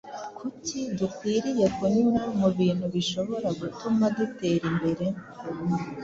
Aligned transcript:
Kuki 0.37 0.79
dukwiriye 0.97 1.65
kunyura 1.75 2.23
mu 2.39 2.47
bintu 2.57 2.85
bishobora 2.93 3.47
gutuma 3.59 4.03
dutera 4.17 4.63
imbere 4.71 5.05